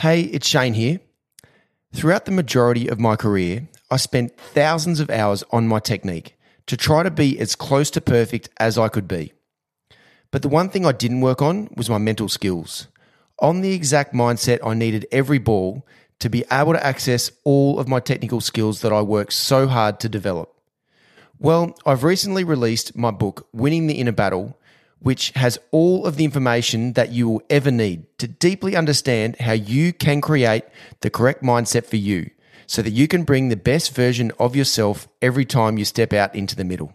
[0.00, 1.00] Hey, it's Shane here.
[1.92, 6.36] Throughout the majority of my career, I spent thousands of hours on my technique
[6.66, 9.32] to try to be as close to perfect as I could be.
[10.30, 12.86] But the one thing I didn't work on was my mental skills.
[13.40, 15.84] On the exact mindset I needed every ball
[16.20, 19.98] to be able to access all of my technical skills that I worked so hard
[19.98, 20.54] to develop.
[21.40, 24.56] Well, I've recently released my book, Winning the Inner Battle,
[25.00, 29.52] which has all of the information that you will ever need to deeply understand how
[29.52, 30.64] you can create
[31.00, 32.30] the correct mindset for you
[32.66, 36.34] so that you can bring the best version of yourself every time you step out
[36.34, 36.92] into the middle.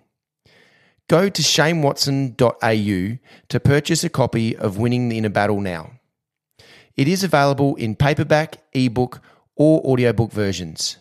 [1.09, 3.17] Go to shanewatson.au
[3.49, 5.91] to purchase a copy of Winning the Inner Battle now.
[6.95, 9.19] It is available in paperback, ebook,
[9.55, 10.97] or audiobook versions.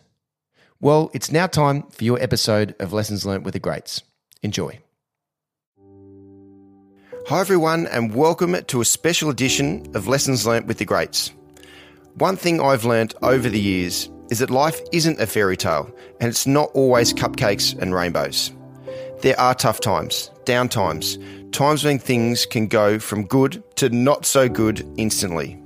[0.79, 4.01] Well, it's now time for your episode of Lessons Learned with the Greats.
[4.41, 4.79] Enjoy.
[7.29, 11.31] Hi, everyone, and welcome to a special edition of Lessons Learnt with the Greats.
[12.15, 16.29] One thing I've learnt over the years is that life isn't a fairy tale and
[16.29, 18.51] it's not always cupcakes and rainbows.
[19.21, 21.17] There are tough times, down times,
[21.53, 25.57] times when things can go from good to not so good instantly.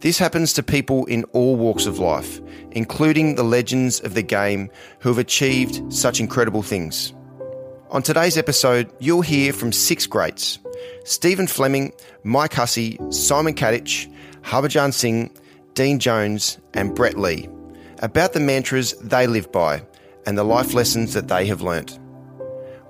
[0.00, 2.40] This happens to people in all walks of life,
[2.72, 7.14] including the legends of the game who have achieved such incredible things.
[7.90, 10.58] On today's episode, you'll hear from six greats
[11.04, 15.30] Stephen Fleming, Mike Hussey, Simon Katich, Harbhajan Singh,
[15.74, 17.48] Dean Jones, and Brett Lee
[18.00, 19.82] about the mantras they live by
[20.26, 21.98] and the life lessons that they have learnt.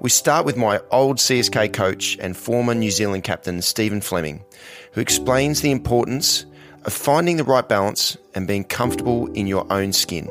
[0.01, 4.45] We start with my old CSK coach and former New Zealand captain, Stephen Fleming,
[4.93, 6.45] who explains the importance
[6.85, 10.29] of finding the right balance and being comfortable in your own skin.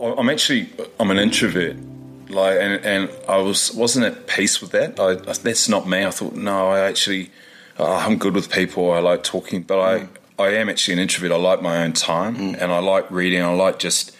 [0.00, 0.68] I'm actually
[1.00, 1.76] I'm an introvert,
[2.32, 4.98] like, and, and I was wasn't at peace with that.
[4.98, 6.04] I, that's not me.
[6.04, 7.30] I thought, no, I actually
[7.78, 8.90] uh, I'm good with people.
[8.90, 11.32] I like talking, but I I am actually an introvert.
[11.32, 12.56] I like my own time, mm.
[12.60, 13.42] and I like reading.
[13.42, 14.16] I like just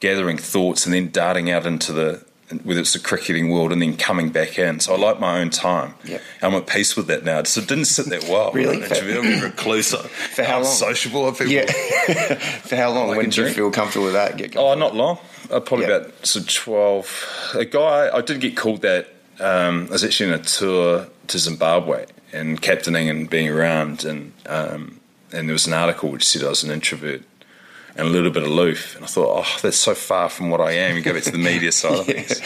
[0.00, 2.24] gathering thoughts and then darting out into the
[2.64, 4.80] whether it's the cricketing world and then coming back in.
[4.80, 5.94] So I like my own time.
[6.04, 6.22] Yep.
[6.42, 7.42] I'm at peace with that now.
[7.44, 8.52] So it didn't sit that well.
[8.54, 8.82] really?
[8.84, 9.94] I'm a recluse.
[10.34, 10.64] For how long?
[10.64, 11.48] Sociable are people?
[11.52, 11.66] Yeah.
[12.64, 13.08] For how long?
[13.08, 14.36] Like when did you feel comfortable with that?
[14.36, 15.18] Get Oh, not long.
[15.50, 16.00] Uh, probably Yep.
[16.02, 17.50] about so twelve.
[17.54, 19.08] A guy I did get called that.
[19.40, 24.32] Um, I was actually in a tour to Zimbabwe and captaining and being around, and
[24.46, 25.00] um,
[25.32, 27.22] and there was an article which said I was an introvert
[27.96, 28.96] and a little bit aloof.
[28.96, 30.96] And I thought, oh, that's so far from what I am.
[30.96, 32.40] You go back to the media side of things.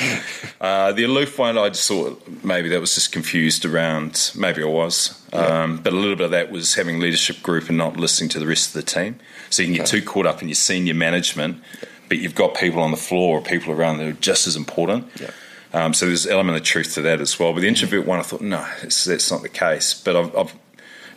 [0.61, 4.33] Uh, the aloof one, I just thought maybe that was just confused around.
[4.35, 7.79] Maybe I was, um, but a little bit of that was having leadership group and
[7.79, 9.19] not listening to the rest of the team.
[9.51, 11.63] So you can get too caught up in your senior management,
[12.09, 15.09] but you've got people on the floor or people around that are just as important.
[15.21, 15.31] Yeah.
[15.75, 17.53] Um, so there's an element of truth to that as well.
[17.53, 19.93] But the introvert one, I thought, no, it's, that's not the case.
[19.93, 20.55] But I've, I've,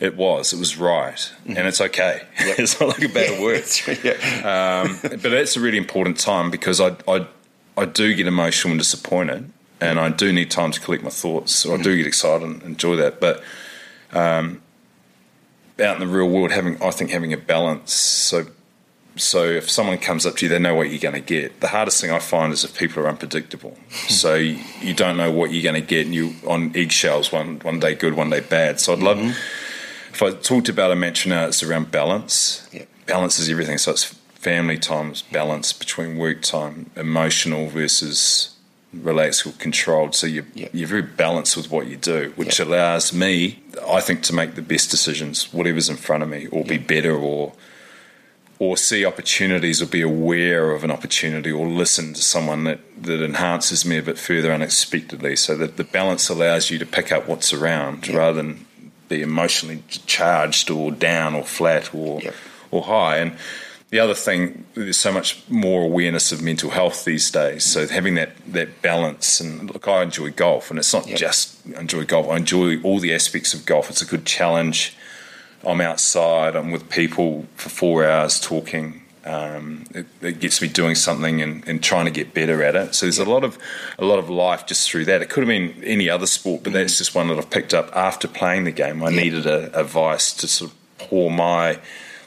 [0.00, 2.22] it was, it was right, and it's okay.
[2.38, 3.64] it's not like a bad word.
[4.04, 4.82] yeah.
[4.84, 7.26] Um, but that's a really important time because I, I,
[7.76, 9.50] I do get emotional and disappointed,
[9.80, 11.52] and I do need time to collect my thoughts.
[11.52, 13.20] So I do get excited and enjoy that.
[13.20, 13.42] But
[14.12, 14.62] um,
[15.80, 17.92] out in the real world, having I think having a balance.
[17.92, 18.46] So
[19.16, 21.60] so if someone comes up to you, they know what you're going to get.
[21.60, 23.76] The hardest thing I find is if people are unpredictable.
[24.08, 27.32] so you, you don't know what you're going to get, and you on eggshells.
[27.32, 28.80] One one day good, one day bad.
[28.80, 29.18] So I'd love
[30.18, 31.44] if I talked about a mantra now.
[31.44, 32.68] Uh, it's around balance.
[32.72, 32.84] Yeah.
[33.06, 33.78] Balance is everything.
[33.78, 38.56] So it's family times balance between work time, emotional versus
[38.92, 40.16] relaxed or controlled.
[40.16, 44.34] So you're, you're very balanced with what you do, which allows me, I think, to
[44.34, 47.52] make the best decisions, whatever's in front of me, or be better, or
[48.60, 53.22] or see opportunities, or be aware of an opportunity, or listen to someone that, that
[53.22, 55.36] enhances me a bit further unexpectedly.
[55.36, 58.66] So that the balance allows you to pick up what's around rather than
[59.08, 62.30] be emotionally charged or down or flat or Yeah.
[62.70, 63.16] or high.
[63.18, 63.36] And
[63.90, 67.64] the other thing, there's so much more awareness of mental health these days.
[67.64, 71.16] So having that that balance and look, I enjoy golf, and it's not Yeah.
[71.16, 72.28] just enjoy golf.
[72.30, 73.88] I enjoy all the aspects of golf.
[73.90, 74.94] It's a good challenge.
[75.66, 76.54] I'm outside.
[76.54, 78.97] I'm with people for four hours talking.
[79.24, 82.94] Um, it, it gets me doing something and, and trying to get better at it.
[82.94, 83.58] So there's a lot of
[83.98, 85.20] a lot of life just through that.
[85.22, 87.94] It could have been any other sport, but that's just one that I've picked up
[87.94, 89.02] after playing the game.
[89.02, 91.78] I needed a, a vice to sort of pour my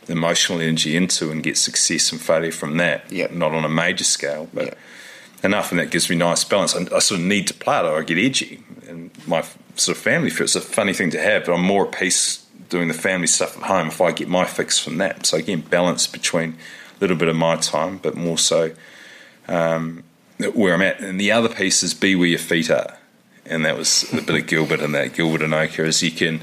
[0.08, 3.12] emotional energy into and get success and failure from that.
[3.12, 3.28] Yeah.
[3.32, 4.74] Not on a major scale, but Yeah.
[5.44, 6.76] enough, and that gives me nice balance.
[6.76, 9.44] I, I sort of need to play it, or I get edgy, and my
[9.76, 11.46] sort of family it's a funny thing to have.
[11.46, 14.46] But I'm more at peace doing the family stuff at home if I get my
[14.46, 15.26] fix from that.
[15.26, 16.56] So again, balance between
[17.02, 18.74] little bit of my time, but more so
[19.48, 20.04] um,
[20.54, 21.00] where I'm at.
[21.00, 22.98] And the other piece is be where your feet are.
[23.46, 26.42] And that was a bit of Gilbert and that Gilbert Enoka is you can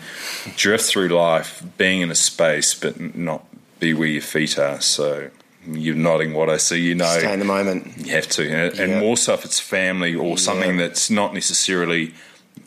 [0.57, 3.45] drift through life being in a space but not
[3.79, 4.81] be where your feet are.
[4.81, 5.31] So
[5.67, 6.81] you're nodding what I see.
[6.81, 7.97] You know, stay in the moment.
[7.99, 10.89] You have to, and, and more so if it's family or something yeah.
[10.89, 12.15] that's not necessarily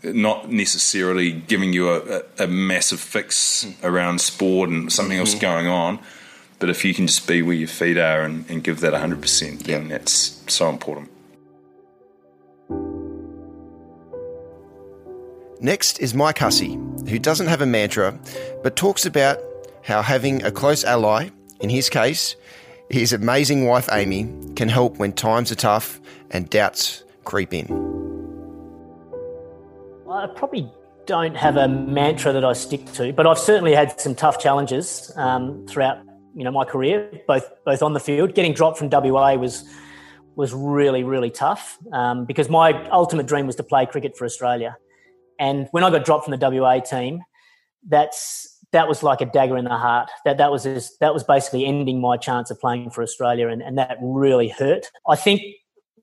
[0.04, 5.28] not necessarily giving you a, a, a massive fix around sport and something mm-hmm.
[5.28, 6.00] else going on.
[6.62, 9.64] But if you can just be where your feet are and, and give that 100%,
[9.64, 11.10] then that's so important.
[15.60, 16.78] Next is Mike Hussey,
[17.10, 18.18] who doesn't have a mantra,
[18.62, 19.40] but talks about
[19.82, 21.30] how having a close ally,
[21.62, 22.36] in his case,
[22.92, 26.00] his amazing wife Amy, can help when times are tough
[26.30, 27.66] and doubts creep in.
[30.08, 30.72] I probably
[31.08, 35.12] don't have a mantra that I stick to, but I've certainly had some tough challenges
[35.16, 35.98] um, throughout
[36.36, 38.36] you know my career, both both on the field.
[38.36, 39.64] Getting dropped from WA was
[40.36, 44.78] was really really tough um, because my ultimate dream was to play cricket for Australia.
[45.40, 47.24] And when I got dropped from the WA team,
[47.88, 50.10] that's that was like a dagger in the heart.
[50.26, 53.62] That that was just, that was basically ending my chance of playing for Australia, and,
[53.62, 54.88] and that really hurt.
[55.08, 55.42] I think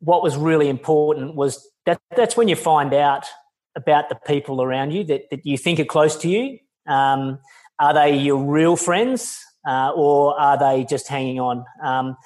[0.00, 3.26] what was really important was that that's when you find out
[3.74, 6.58] about the people around you that, that you think are close to you.
[6.86, 7.38] Um,
[7.80, 11.64] are they your real friends, uh, or are they just hanging on?
[11.82, 12.16] Um,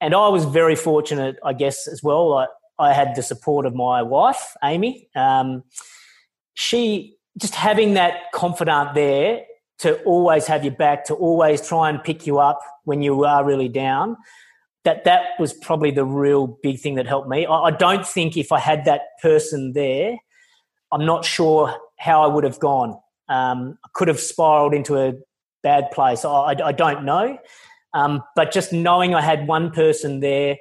[0.00, 2.34] and I was very fortunate, I guess, as well.
[2.34, 2.46] I,
[2.78, 5.08] I had the support of my wife, Amy.
[5.16, 5.64] Um,
[6.52, 9.44] she just having that confidant there
[9.78, 13.44] to always have your back, to always try and pick you up when you are
[13.44, 14.16] really down.
[14.84, 17.46] That that was probably the real big thing that helped me.
[17.46, 20.18] I, I don't think if I had that person there,
[20.92, 22.90] I'm not sure how I would have gone.
[23.28, 25.14] Um, I could have spiraled into a
[25.64, 26.24] bad place.
[26.24, 27.38] I, I don't know.
[27.94, 30.56] Um, but just knowing I had one person there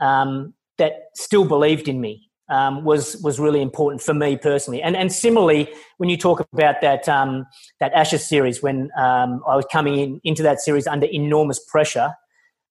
[0.00, 4.82] um, that still believed in me um, was was really important for me personally.
[4.82, 7.46] And and similarly, when you talk about that um,
[7.80, 12.12] that Ashes series, when um, I was coming in into that series under enormous pressure,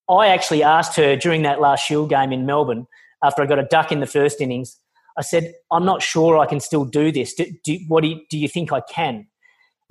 [0.10, 2.88] I actually asked her during that last Shield game in Melbourne
[3.24, 4.78] after I got a duck in the first innings.
[5.18, 7.34] I said, "I'm not sure I can still do this.
[7.34, 9.28] Do, do what do you, do you think I can?"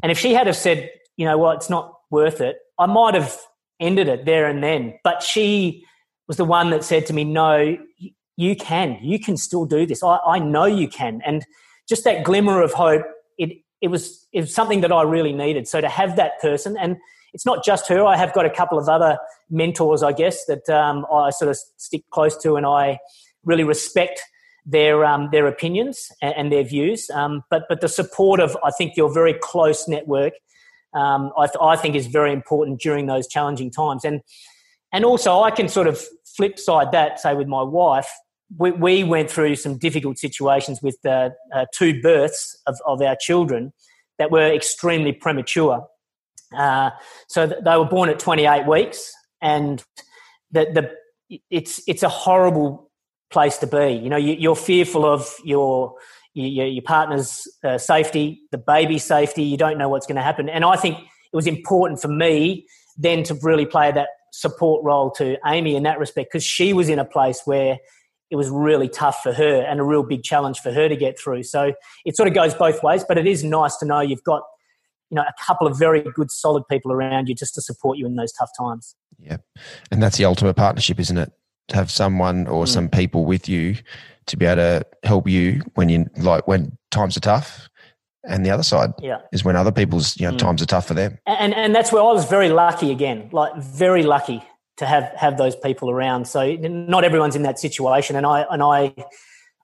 [0.03, 3.15] And if she had have said, "You know what, it's not worth it," I might
[3.15, 3.37] have
[3.81, 4.99] ended it there and then.
[5.03, 5.85] But she
[6.29, 7.77] was the one that said to me, "No,
[8.37, 10.03] you can, you can still do this.
[10.03, 11.21] I, I know you can.
[11.25, 11.45] And
[11.89, 13.03] just that glimmer of hope,
[13.39, 15.69] it, it was, it was something that I really needed.
[15.69, 16.97] So to have that person, and
[17.35, 19.19] it's not just her, I have got a couple of other
[19.51, 22.99] mentors, I guess, that um, I sort of stick close to and I
[23.45, 24.21] really respect
[24.65, 27.11] their um, their opinions and, their views.
[27.11, 30.35] Um, but but the support of I think your very close network,
[30.95, 34.05] um, I, th- I, think is very important during those challenging times.
[34.05, 34.21] And
[34.93, 36.03] and also I can sort of
[36.37, 38.09] flip side that, say with my wife,
[38.59, 43.17] we, we went through some difficult situations with uh, uh, two births of, of our
[43.19, 43.73] children
[44.19, 45.87] that were extremely premature.
[46.55, 46.91] Uh,
[47.29, 49.83] so they were born at 28 weeks, and
[50.51, 50.67] the,
[51.31, 52.91] the it's it's a horrible
[53.31, 53.93] place to be.
[53.93, 55.95] You know, you, are fearful of your
[56.35, 59.43] your, your partner's uh, safety, the baby's safety.
[59.43, 62.67] You don't know what's going to happen, and I think it was important for me
[62.99, 66.89] then to really play that support role to Amy in that respect because she was
[66.89, 67.79] in a place where
[68.31, 71.19] it was really tough for her and a real big challenge for her to get
[71.19, 71.43] through.
[71.43, 71.75] So
[72.07, 74.43] it sort of goes both ways, but it is nice to know you've got
[75.11, 78.07] you know a couple of very good solid people around you just to support you
[78.07, 78.97] in those tough times.
[79.19, 79.37] Yeah.
[79.91, 81.31] And that's the ultimate partnership, isn't it?
[81.69, 82.69] To have someone or mm.
[82.69, 83.77] some people with you
[84.27, 87.69] to be able to help you when you like when times are tough
[88.25, 89.19] and the other side yeah.
[89.33, 90.39] is when other people's you know mm.
[90.39, 93.55] times are tough for them and and that's where i was very lucky again like
[93.57, 94.43] very lucky
[94.77, 98.63] to have have those people around so not everyone's in that situation and i and
[98.63, 98.95] i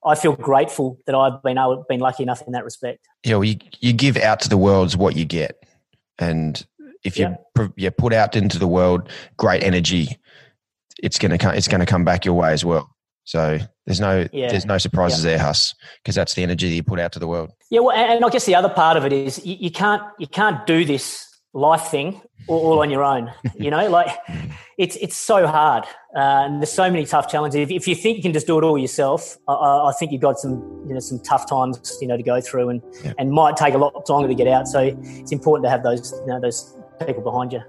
[0.04, 3.44] i feel grateful that i've been able been lucky enough in that respect yeah well,
[3.44, 5.62] you, you give out to the world what you get
[6.18, 6.66] and
[7.04, 7.68] if you yeah.
[7.76, 10.18] you put out into the world great energy
[11.00, 12.94] it's to come it's going to come back your way as well
[13.28, 14.48] so there's no yeah.
[14.48, 15.32] there's no surprises yeah.
[15.32, 17.52] there, Huss, because that's the energy that you put out to the world.
[17.70, 20.26] Yeah, well, and I guess the other part of it is you, you can't you
[20.26, 23.30] can't do this life thing all, all on your own.
[23.54, 24.16] you know, like
[24.78, 25.84] it's it's so hard,
[26.16, 27.60] uh, and there's so many tough challenges.
[27.60, 30.22] If, if, you think you can just do it all yourself, I, I, think you've
[30.22, 33.12] got some you know some tough times you know to go through, and yeah.
[33.18, 34.68] and might take a lot longer to get out.
[34.68, 36.74] So it's important to have those you know those
[37.06, 37.60] people behind you.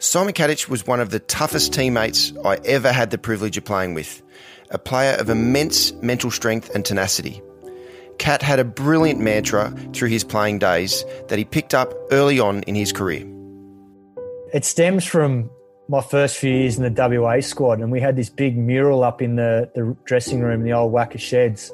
[0.00, 3.94] Simon Katich was one of the toughest teammates I ever had the privilege of playing
[3.94, 4.22] with,
[4.70, 7.42] a player of immense mental strength and tenacity.
[8.18, 12.62] Kat had a brilliant mantra through his playing days that he picked up early on
[12.62, 13.26] in his career.
[14.54, 15.50] It stems from
[15.88, 19.20] my first few years in the WA squad, and we had this big mural up
[19.20, 21.72] in the, the dressing room in the old WACA sheds.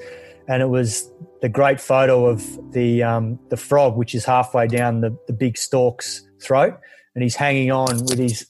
[0.49, 1.11] And it was
[1.43, 5.59] the great photo of the um, the frog, which is halfway down the, the big
[5.59, 6.79] stork's throat,
[7.15, 8.47] and he's hanging on with his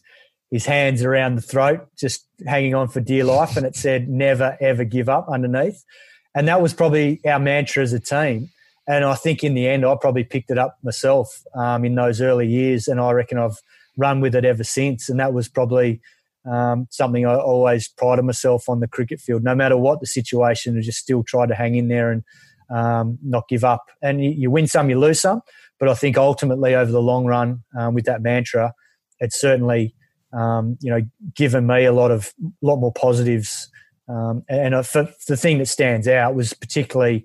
[0.51, 3.57] his hands around the throat, just hanging on for dear life.
[3.57, 5.85] And it said, never, ever give up underneath.
[6.33, 8.51] And that was probably our mantra as a team.
[8.87, 12.21] And I think in the end, I probably picked it up myself um, in those
[12.21, 12.87] early years.
[12.87, 13.59] And I reckon I've
[13.97, 15.09] run with it ever since.
[15.09, 16.01] And that was probably
[16.45, 19.43] um, something I always prided myself on the cricket field.
[19.43, 22.23] No matter what the situation, I just still try to hang in there and
[22.71, 23.87] um, not give up.
[24.03, 25.41] And you, you, win some, you lose some.
[25.79, 28.73] But I think ultimately, over the long run, um, with that mantra,
[29.21, 29.95] it's certainly
[30.35, 31.01] um, you know,
[31.35, 33.71] given me a lot of lot more positives.
[34.09, 37.25] Um, and for, the thing that stands out was particularly,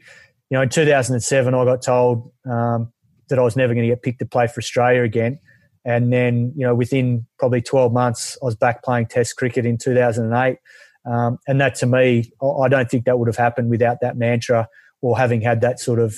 [0.50, 2.94] you know, in 2007, I got told um,
[3.29, 5.39] that I was never going to get picked to play for Australia again.
[5.86, 9.77] And then, you know, within probably 12 months, I was back playing Test cricket in
[9.77, 10.58] 2008.
[11.06, 14.68] Um, and that to me, I don't think that would have happened without that mantra
[15.01, 16.15] or having had that sort of,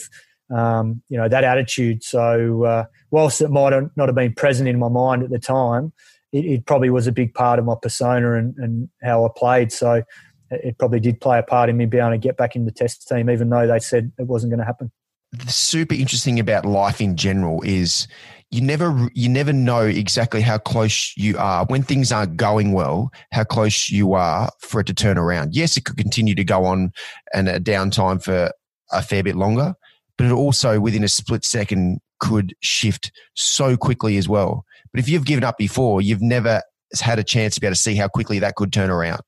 [0.53, 2.03] um, you know, that attitude.
[2.03, 5.93] So, uh, whilst it might not have been present in my mind at the time,
[6.31, 9.71] it, it, probably was a big part of my persona and, and how I played.
[9.71, 10.03] So
[10.51, 12.71] it probably did play a part in me being able to get back in the
[12.71, 14.91] test team, even though they said it wasn't going to happen.
[15.31, 18.07] The super interesting about life in general is
[18.49, 23.09] you never you never know exactly how close you are when things aren't going well
[23.31, 26.65] how close you are for it to turn around yes it could continue to go
[26.65, 26.91] on
[27.33, 28.51] and a downtime for
[28.91, 29.73] a fair bit longer
[30.21, 35.09] but it also within a split second could shift so quickly as well but if
[35.09, 36.61] you've given up before, you've never
[36.99, 39.21] had a chance to be able to see how quickly that could turn around.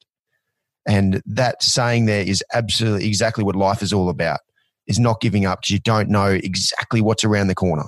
[0.85, 4.41] And that saying there is absolutely exactly what life is all about
[4.85, 7.85] is not giving up because you don't know exactly what's around the corner.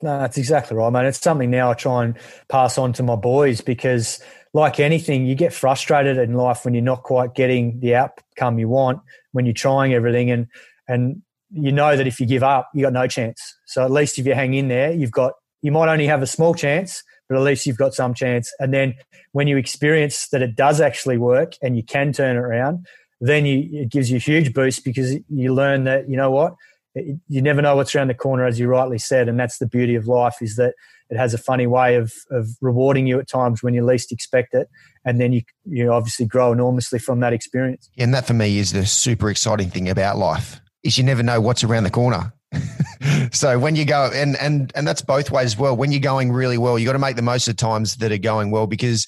[0.00, 1.04] No, that's exactly right, man.
[1.04, 2.16] It's something now I try and
[2.48, 4.20] pass on to my boys because,
[4.54, 8.68] like anything, you get frustrated in life when you're not quite getting the outcome you
[8.68, 9.00] want,
[9.32, 10.46] when you're trying everything, and
[10.86, 11.20] and
[11.50, 13.40] you know that if you give up, you got no chance.
[13.66, 16.26] So at least if you hang in there, you've got you might only have a
[16.26, 18.52] small chance, but at least you've got some chance.
[18.58, 18.94] And then
[19.32, 22.86] when you experience that it does actually work and you can turn it around,
[23.20, 26.54] then you, it gives you a huge boost because you learn that, you know what,
[26.94, 29.28] you never know what's around the corner, as you rightly said.
[29.28, 30.74] And that's the beauty of life is that
[31.10, 34.54] it has a funny way of, of rewarding you at times when you least expect
[34.54, 34.68] it.
[35.04, 37.90] And then you, you obviously grow enormously from that experience.
[37.98, 41.40] And that for me is the super exciting thing about life is you never know
[41.40, 42.32] what's around the corner.
[43.32, 45.76] so when you go and and and that's both ways as well.
[45.76, 48.18] When you're going really well, you got to make the most of times that are
[48.18, 49.06] going well because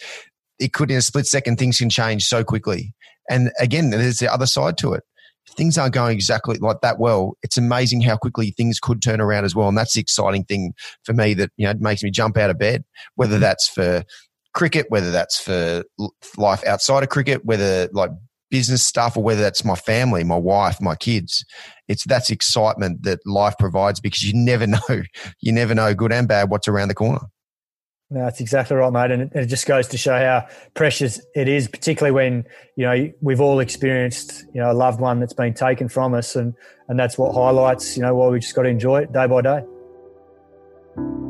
[0.58, 2.94] it could in a split second things can change so quickly.
[3.28, 5.02] And again, there's the other side to it.
[5.48, 9.20] If things aren't going exactly like that well, it's amazing how quickly things could turn
[9.20, 9.68] around as well.
[9.68, 12.58] And that's the exciting thing for me that you know makes me jump out of
[12.58, 12.84] bed.
[13.14, 13.42] Whether mm-hmm.
[13.42, 14.04] that's for
[14.52, 15.84] cricket, whether that's for
[16.36, 18.10] life outside of cricket, whether like
[18.50, 21.44] business stuff or whether that's my family, my wife, my kids.
[21.88, 25.02] It's that's excitement that life provides because you never know,
[25.40, 27.20] you never know, good and bad, what's around the corner.
[28.12, 29.12] No, that's exactly right, mate.
[29.12, 33.40] And it just goes to show how precious it is, particularly when, you know, we've
[33.40, 36.34] all experienced, you know, a loved one that's been taken from us.
[36.34, 36.54] And,
[36.88, 39.42] and that's what highlights, you know, why we just got to enjoy it day by
[39.42, 41.29] day.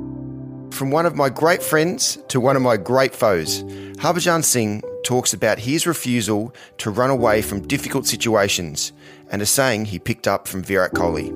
[0.80, 3.62] From one of my great friends to one of my great foes,
[4.00, 8.90] Harbhajan Singh talks about his refusal to run away from difficult situations
[9.30, 11.28] and a saying he picked up from Virat Kohli.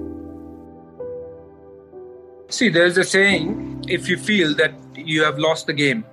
[2.48, 6.06] See, there's a saying if you feel that you have lost the game,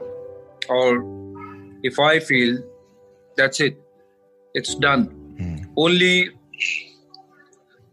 [0.67, 1.01] or
[1.83, 2.61] if I feel
[3.37, 3.81] that's it,
[4.53, 5.07] it's done.
[5.39, 5.69] Mm.
[5.77, 6.31] Only,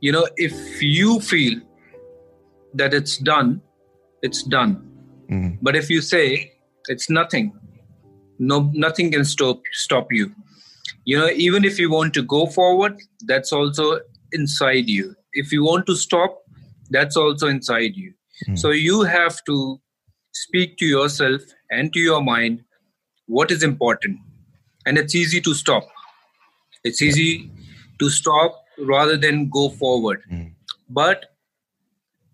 [0.00, 1.60] you know, if you feel
[2.74, 3.62] that it's done,
[4.20, 4.97] it's done.
[5.30, 5.58] Mm.
[5.60, 6.52] But if you say
[6.88, 7.52] it's nothing,
[8.38, 10.32] no nothing can stop stop you.
[11.04, 14.00] You know even if you want to go forward that's also
[14.32, 15.14] inside you.
[15.32, 16.42] If you want to stop
[16.90, 18.14] that's also inside you.
[18.48, 18.56] Mm.
[18.56, 19.80] so you have to
[20.32, 21.42] speak to yourself
[21.72, 22.60] and to your mind
[23.26, 24.18] what is important.
[24.86, 25.88] And it's easy to stop.
[26.84, 27.50] It's easy
[27.98, 30.22] to stop rather than go forward.
[30.32, 30.52] Mm.
[30.88, 31.26] but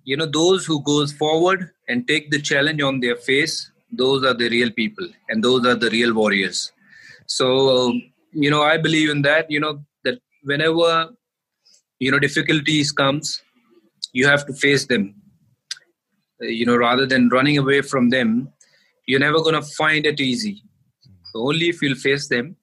[0.04, 4.34] you know those who goes forward and take the challenge on their face those are
[4.34, 6.72] the real people and those are the real warriors.
[7.26, 7.92] So
[8.32, 11.10] you know i believe in that you know that whenever
[12.00, 13.42] you know difficulties comes
[14.12, 15.14] you have to face them.
[16.42, 18.48] Uh, you know rather than running away from them
[19.06, 20.62] you're never going to find it easy.
[21.30, 22.56] So only if you'll face them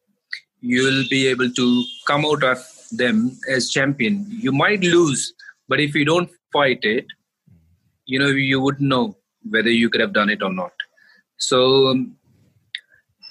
[0.59, 2.59] you'll be able to come out of
[2.91, 4.25] them as champion.
[4.29, 5.33] You might lose
[5.69, 7.05] but if you don't fight it
[8.13, 9.03] you know you wouldn't know
[9.55, 10.87] whether you could have done it or not
[11.41, 12.15] so, um,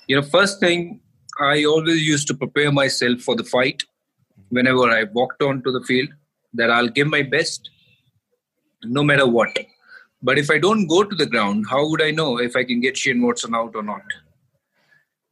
[0.08, 1.00] you know, first thing,
[1.40, 3.84] I always used to prepare myself for the fight
[4.49, 6.08] whenever I walked onto the field
[6.54, 7.70] that I'll give my best
[8.82, 9.56] no matter what.
[10.22, 12.80] But if I don't go to the ground, how would I know if I can
[12.80, 14.02] get Shane Watson out or not?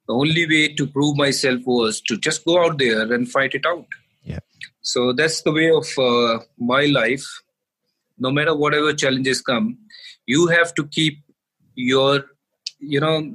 [0.07, 3.67] The only way to prove myself was to just go out there and fight it
[3.67, 3.87] out.
[4.23, 4.39] Yeah.
[4.83, 7.27] So that's the way of uh, my life.
[8.19, 9.79] No matter whatever challenges come,
[10.27, 11.19] you have to keep
[11.75, 12.25] your,
[12.79, 13.35] you know,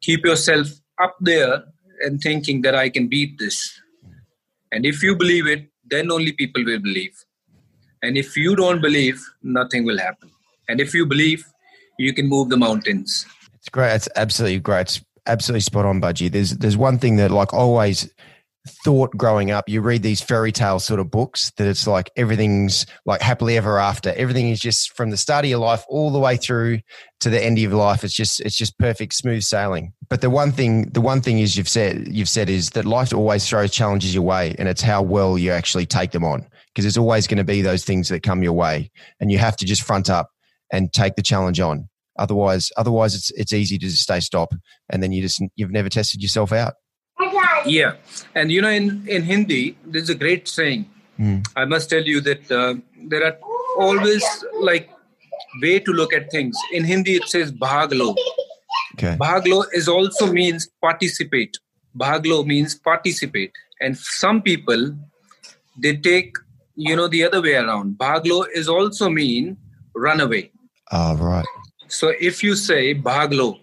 [0.00, 0.68] keep yourself
[1.02, 1.64] up there
[2.00, 3.80] and thinking that I can beat this.
[4.70, 7.24] And if you believe it, then only people will believe.
[8.02, 10.30] And if you don't believe, nothing will happen.
[10.68, 11.44] And if you believe,
[11.98, 13.26] you can move the mountains.
[13.54, 13.94] It's great.
[13.94, 14.82] It's absolutely great.
[14.82, 16.30] It's absolutely spot on, Bhajji.
[16.30, 18.08] There's there's one thing that like always
[18.68, 19.68] thought growing up.
[19.68, 23.78] You read these fairy tale sort of books that it's like everything's like happily ever
[23.78, 24.12] after.
[24.16, 26.80] Everything is just from the start of your life all the way through
[27.20, 28.04] to the end of your life.
[28.04, 29.92] It's just it's just perfect, smooth sailing.
[30.08, 33.12] But the one thing the one thing is you've said you've said is that life
[33.12, 36.46] always throws challenges your way, and it's how well you actually take them on.
[36.68, 39.56] Because there's always going to be those things that come your way, and you have
[39.56, 40.30] to just front up
[40.72, 41.88] and take the challenge on.
[42.18, 44.52] Otherwise, otherwise it's it's easy to just stay stop,
[44.90, 46.74] and then you just you've never tested yourself out.
[47.66, 47.94] Yeah,
[48.34, 50.88] and you know, in in Hindi, there's a great saying.
[51.18, 51.46] Mm.
[51.56, 52.74] I must tell you that uh,
[53.04, 53.36] there are
[53.76, 54.24] always
[54.60, 54.90] like
[55.62, 56.56] way to look at things.
[56.72, 58.16] In Hindi, it says bhaglo.
[58.94, 59.16] Okay.
[59.16, 61.56] Bhaglo is also means participate.
[61.96, 64.94] Bhaglo means participate, and some people
[65.78, 66.36] they take
[66.74, 67.98] you know the other way around.
[67.98, 69.56] Bhaglo is also mean
[69.94, 70.50] run away.
[70.92, 71.44] Oh, right.
[71.88, 73.60] So if you say bhaglo,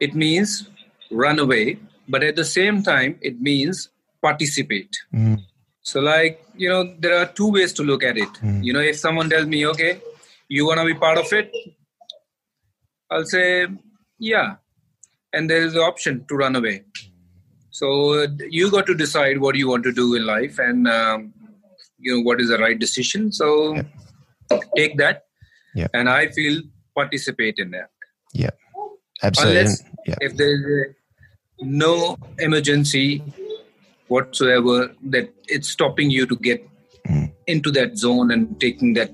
[0.00, 0.68] it means
[1.10, 1.78] run away,
[2.08, 3.88] but at the same time, it means
[4.20, 4.96] participate.
[5.14, 5.42] Mm.
[5.82, 8.28] So, like, you know, there are two ways to look at it.
[8.34, 8.64] Mm.
[8.64, 10.00] You know, if someone tells me, okay,
[10.48, 11.52] you want to be part of it,
[13.10, 13.66] I'll say,
[14.18, 14.56] yeah.
[15.32, 16.84] And there is the option to run away.
[17.70, 21.32] So, you got to decide what you want to do in life and, um,
[21.98, 23.32] you know, what is the right decision.
[23.32, 23.82] So,
[24.76, 25.24] take that.
[25.74, 25.88] Yeah.
[25.94, 26.62] And I feel
[26.94, 27.90] participate in that.
[28.34, 28.50] Yeah.
[29.22, 29.60] Absolutely.
[29.60, 30.16] Unless yeah.
[30.20, 30.94] if there is
[31.62, 33.22] no emergency
[34.08, 36.68] whatsoever that it's stopping you to get
[37.08, 37.32] Mm.
[37.48, 39.10] into that zone and taking that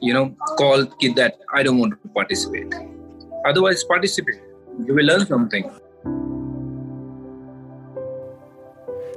[0.00, 2.74] you know call kid that i don't want to participate
[3.46, 4.38] otherwise participate
[4.86, 5.64] you will learn something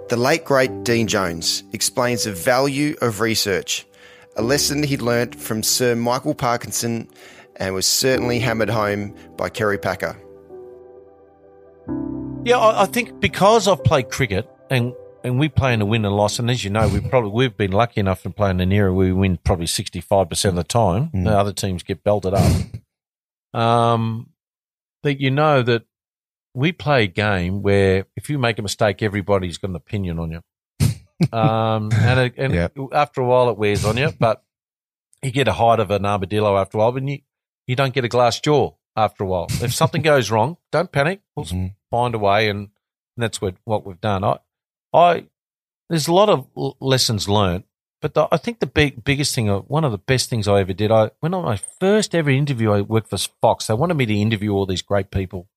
[0.10, 3.88] The late great Dean Jones explains the value of research,
[4.36, 7.08] a lesson he'd learnt from Sir Michael Parkinson
[7.56, 10.16] and was certainly hammered home by Kerry Packer.
[12.46, 16.04] Yeah, I, I think because I've played cricket and and we play in a win
[16.04, 18.60] and loss, and as you know, we probably we've been lucky enough to play in
[18.60, 21.10] an era where we win probably sixty five percent of the time.
[21.14, 21.24] Mm.
[21.24, 23.60] The other teams get belted up.
[23.60, 24.30] um,
[25.04, 25.84] that you know that
[26.54, 30.32] we play a game where if you make a mistake, everybody's got an opinion on
[30.32, 30.42] you.
[31.38, 32.68] um, and and Yeah.
[32.92, 34.44] after a while, it wears on you, but
[35.22, 37.20] you get a height of an armadillo after a while, but you
[37.68, 39.48] you don't get a glass jaw after a while.
[39.50, 41.22] If something goes wrong, don't panic.
[41.38, 41.76] We'll Mhm.
[41.94, 42.70] Find a way, and
[43.18, 44.24] that's what what we've done.
[44.24, 44.38] I,
[44.94, 45.26] I
[45.90, 47.66] there's a lot of l- lessons learned,
[48.02, 50.60] but the, I think the big biggest thing, uh, one of the best things I
[50.62, 53.68] ever did, I when on my first ever interview, I worked for Fox.
[53.68, 55.48] They wanted me to interview all these great people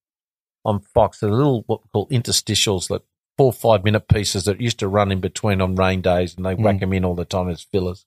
[0.64, 1.20] on Fox.
[1.20, 3.02] The little what we call interstitials, like
[3.38, 6.44] four or five minute pieces that used to run in between on rain days, and
[6.44, 6.80] they whack Mm.
[6.80, 8.04] them in all the time as fillers.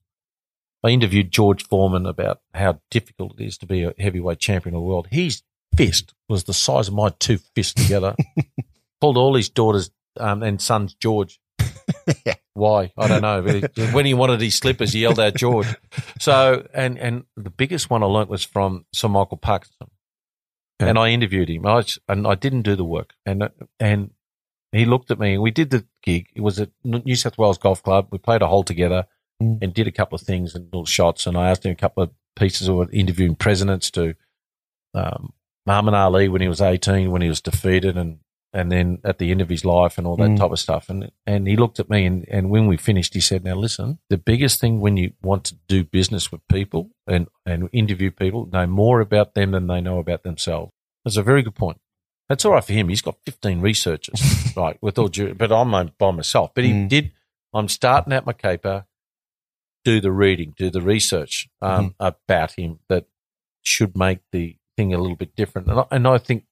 [0.83, 4.81] I interviewed George Foreman about how difficult it is to be a heavyweight champion of
[4.81, 5.07] the world.
[5.11, 5.41] His
[5.75, 8.15] fist was the size of my two fists together.
[9.01, 11.39] Called all his daughters um, and sons George.
[12.25, 12.35] Yeah.
[12.53, 12.91] Why?
[12.97, 13.41] I don't know.
[13.41, 15.67] But he- when he wanted his slippers, he yelled out George.
[16.19, 19.87] So, and and the biggest one I learnt was from Sir Michael Parkinson,
[20.81, 20.89] Okay.
[20.89, 21.65] and I interviewed him.
[21.65, 24.11] I s- and I didn't do the work, and and
[24.71, 25.33] he looked at me.
[25.33, 26.27] and We did the gig.
[26.35, 28.07] It was at New South Wales Golf Club.
[28.11, 29.05] We played a hole together
[29.41, 29.59] Mm.
[29.61, 31.25] and did a couple of things and little shots.
[31.27, 34.15] And I asked him a couple of pieces of interviewing presidents to
[34.93, 35.31] um,
[35.69, 38.19] Muhammad Ali when he was 18, when he was defeated, and
[38.51, 40.37] and then at the end of his life and all that Mm.
[40.39, 40.89] type of stuff.
[40.89, 43.99] And and he looked at me and, and when we finished, he said, "Now listen,
[44.09, 48.47] the biggest thing when you want to do business with people and and interview people,
[48.51, 50.71] know more about them than they know about themselves."
[51.05, 51.79] That's a very good point.
[52.27, 52.89] That's all right for him.
[52.89, 54.21] He's got 15 researchers,
[54.57, 54.77] right?
[54.81, 56.51] With all due, but I'm by myself.
[56.55, 56.89] But he Mm.
[56.89, 57.11] did.
[57.53, 58.85] I'm starting out my caper.
[59.85, 63.05] Do the reading, do the research um, about him that
[63.61, 65.67] should make the thing a little bit different.
[65.67, 66.45] And I, and I think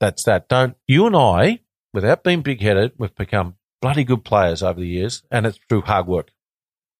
[0.00, 0.48] that's that.
[0.48, 1.60] Don't you and I,
[1.92, 5.82] without being big headed, we've become bloody good players over the years, and it's through
[5.82, 6.30] hard work.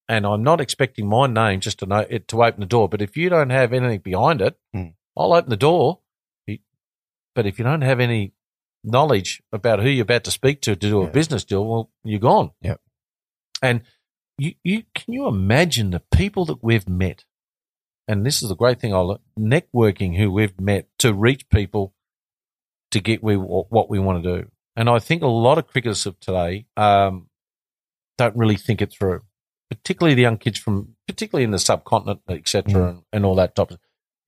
[0.08, 2.90] And I'm not expecting my name just to know it to open the door.
[2.90, 4.88] But if you don't have anything behind it, Hmm.
[5.16, 6.00] I'll open the door.
[7.34, 8.32] But if you don't have any
[8.84, 12.20] knowledge about who you're about to speak to to do a business deal, well, you're
[12.20, 12.50] gone.
[12.60, 12.80] Yep.
[13.62, 13.80] And
[14.38, 17.24] you, you can you imagine the people that we've met
[18.08, 18.92] and this is the great thing,
[19.38, 21.94] networking who we've met to reach people
[22.90, 24.50] to get we what we want to do.
[24.76, 27.28] And I think a lot of cricketers of today um,
[28.18, 29.22] don't really think it through,
[29.70, 32.88] particularly the young kids from, particularly in the subcontinent, etc., Mm.
[32.88, 33.78] and, and all that type of,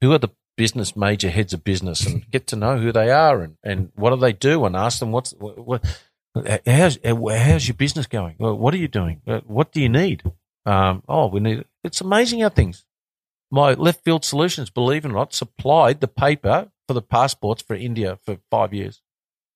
[0.00, 3.42] who are the business major heads of business and get to know who they are
[3.42, 5.84] and, and what do they do and ask them what's what, what
[6.66, 8.36] how's how's your business going?
[8.38, 9.20] What are you doing?
[9.46, 10.22] What do you need?
[10.64, 11.64] Um, oh, we need.
[11.84, 12.84] It's amazing how things.
[13.50, 17.74] My left field solutions, believe it or not, supplied the paper for the passports for
[17.74, 19.02] India for five years.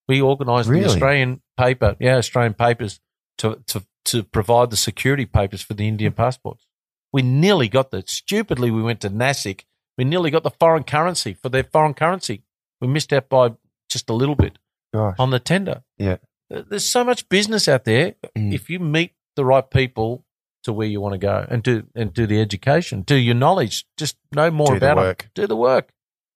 [0.09, 0.83] We organised Really?
[0.85, 3.01] the Australian paper, yeah, Australian papers
[3.39, 6.67] to, to to provide the security papers for the Indian passports.
[7.13, 8.09] We nearly got that.
[8.09, 9.65] Stupidly, we went to NASIC.
[9.99, 12.43] We nearly got the foreign currency for their foreign currency.
[12.81, 13.53] We missed out by
[13.89, 14.59] just a little bit
[14.95, 15.17] Gosh.
[15.19, 15.83] on the tender.
[15.99, 16.17] Yeah.
[16.49, 18.15] There's so much business out there.
[18.37, 18.53] Mm.
[18.55, 20.25] If you meet the right people
[20.65, 23.87] to where you want to go and do and do the education, do your knowledge,
[23.97, 25.27] just know more Do about it.
[25.35, 25.93] Do the work.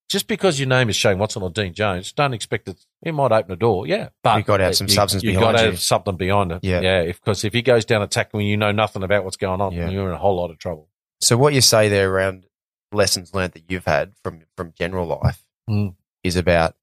[0.08, 2.78] Just because your name is Shane Watson or Dean Jones, don't expect it.
[3.02, 4.10] It might open a door, yeah.
[4.22, 5.70] But You've got to have some substance You've behind got to you.
[5.72, 6.60] have something behind it.
[6.62, 6.80] Yeah.
[6.80, 7.04] yeah.
[7.06, 9.88] Because if he goes down attacking when you know nothing about what's going on, Yeah.
[9.88, 10.88] you're in a whole lot of trouble.
[11.22, 12.44] So what you say there around
[12.92, 15.94] lessons learned that you've had from from general life Mm.
[16.22, 16.76] is about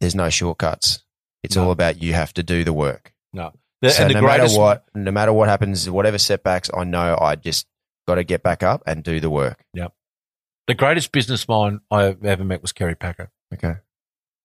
[0.00, 1.02] there's no shortcuts.
[1.42, 1.64] It's No.
[1.64, 3.14] all about you have to do the work.
[3.32, 3.52] No,
[3.84, 7.16] The- so and the no matter what, no matter what happens, whatever setbacks, I know
[7.20, 7.66] I just
[8.06, 9.64] got to get back up and do the work.
[10.66, 13.30] the greatest business mind I ever met was Kerry Packer.
[13.52, 13.74] Okay.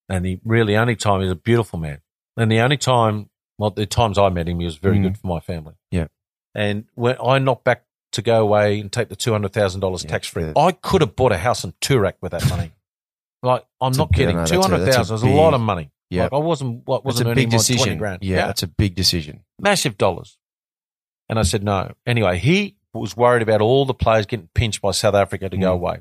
[0.09, 2.01] and the really only time he's a beautiful man.
[2.35, 5.03] And the only time, well, the times I met him, he was very Mm.
[5.03, 5.75] good for my family.
[5.91, 6.07] Yeah.
[6.55, 10.03] And when I knocked back to go away and take the two hundred thousand dollars
[10.03, 10.53] Yeah, tax free, yeah.
[10.57, 12.71] I could have bought a house in Toorak with that money.
[13.43, 15.53] like I'm a not big- kidding, no, a- two hundred that's a is a lot
[15.53, 15.91] of money.
[16.09, 16.23] Yeah.
[16.23, 17.97] like I wasn't what wasn't a earning big decision.
[17.97, 18.23] grand.
[18.23, 19.43] Yeah, that's a big decision.
[19.59, 20.37] massive dollars.
[21.29, 21.93] And I said no.
[22.07, 25.71] Anyway, he was worried about all the players getting pinched by South Africa to go
[25.71, 25.75] Mm.
[25.75, 25.97] away.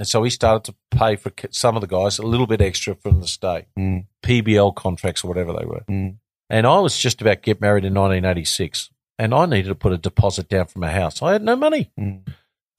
[0.00, 2.94] And so he started to pay for some of the guys a little bit extra
[2.96, 3.66] from the state.
[3.78, 4.06] Mm.
[4.24, 5.84] PBL contracts or whatever they were.
[5.88, 6.16] Mm.
[6.50, 9.92] And I was just about to get married in 1986 and I needed to put
[9.92, 11.22] a deposit down from a house.
[11.22, 11.90] I had no money.
[11.98, 12.26] Mm.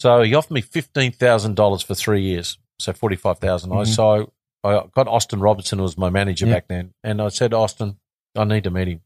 [0.02, 2.58] So he offered me $15,000 for three years.
[2.80, 3.88] So 45000 I Mhm.
[3.88, 4.32] So
[4.64, 6.54] I got Austin Robertson, who was my manager Yeah.
[6.56, 6.94] back then.
[7.04, 7.98] And I said, Austin,
[8.36, 9.02] I need to meet him.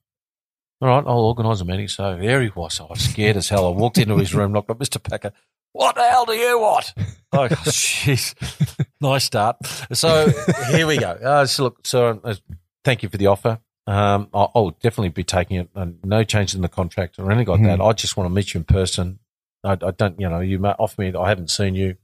[0.82, 1.88] All right, I'll organise a meeting.
[1.88, 2.80] So there he was.
[2.80, 3.66] I was scared as hell.
[3.68, 5.02] I walked into his room, knocked up Mr.
[5.02, 5.32] Packer.
[5.72, 6.94] What the hell do you want?
[7.32, 8.36] Oh, jeez.
[9.02, 9.58] nice start.
[9.94, 10.30] So
[10.72, 11.12] here we go.
[11.12, 12.36] Uh, so look, so uh,
[12.84, 13.60] thank you for the offer.
[13.88, 15.70] Um, I'll, I'll definitely be taking it.
[15.76, 17.78] Uh, no change in the contract or anything like Mhm.
[17.78, 17.82] that.
[17.82, 19.20] I just want to meet you in person.
[19.64, 21.14] I, I don't, you know, you may offer me.
[21.16, 21.96] I haven't seen you.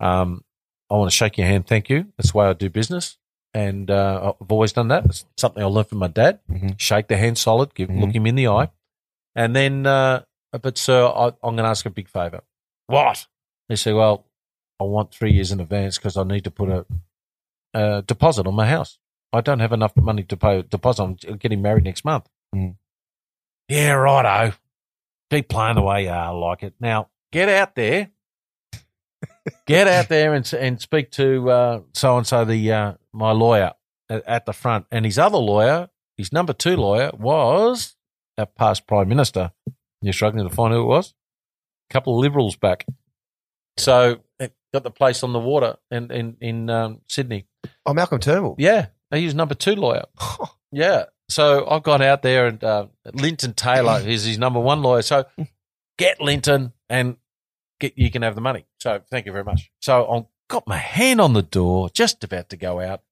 [0.00, 0.44] Um,
[0.90, 1.66] I want to shake your hand.
[1.66, 2.06] Thank you.
[2.16, 3.18] That's the way I do business,
[3.54, 5.04] and uh, I've always done that.
[5.06, 6.40] It's something I learned from my dad.
[6.50, 6.78] Mhm.
[6.80, 7.74] Shake the hand solid.
[7.74, 8.00] Give Mhm.
[8.00, 8.70] look him in the eye,
[9.34, 9.86] and then.
[9.86, 10.22] Uh,
[10.62, 12.40] but sir, I, I'm going to ask a big favour.
[12.86, 13.26] What?
[13.68, 14.24] He said, "Well,
[14.80, 16.86] I want three years in advance because I need to put a,
[17.74, 18.98] a deposit on my house.
[19.30, 21.02] I don't have enough money to pay a deposit.
[21.02, 22.76] I'm getting married next month." Mm.
[23.68, 24.56] Yeah, righto.
[25.30, 26.28] Keep playing the way you are.
[26.28, 26.72] I like it.
[26.80, 28.08] Now get out there.
[29.66, 33.72] Get out there and and speak to so and so the uh, my lawyer
[34.08, 37.96] at, at the front, and his other lawyer, his number two lawyer, was
[38.36, 39.52] a past prime minister.
[40.00, 41.14] You're struggling to find who it was.
[41.90, 42.86] A couple of liberals back.
[43.76, 44.20] So
[44.72, 47.46] got the place on the water in in in um, Sydney.
[47.86, 48.56] Oh, Malcolm Turnbull.
[48.58, 50.04] Yeah, he was number two lawyer.
[50.70, 51.04] Yeah.
[51.30, 55.02] So I've gone out there and uh, Linton Taylor is his number one lawyer.
[55.02, 55.24] So
[55.98, 57.16] get Linton and
[57.80, 58.66] get you can have the money.
[58.80, 59.70] So thank you very much.
[59.80, 63.02] So I got my hand on the door, just about to go out,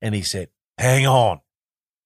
[0.00, 1.40] and he said, "Hang on."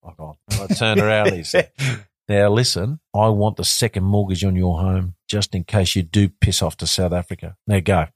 [0.03, 1.29] And I turned around.
[1.29, 1.71] and He said,
[2.29, 6.29] "Now listen, I want the second mortgage on your home, just in case you do
[6.29, 7.57] piss off to South Africa.
[7.67, 8.07] Now go."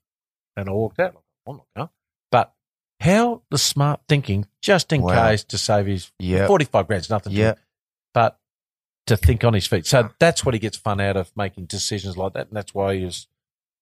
[0.56, 1.16] And I walked out.
[1.48, 1.88] I'm not going.
[2.30, 2.52] But
[3.00, 5.28] how the smart thinking, just in Wow.
[5.30, 6.46] case to save his Yeah.
[6.46, 7.32] 45 grand's nothing.
[7.32, 7.54] Yeah.
[8.12, 8.38] But
[9.06, 9.86] to think on his feet.
[9.86, 12.48] So that's what he gets fun out of making decisions like that.
[12.48, 13.26] And that's why he's,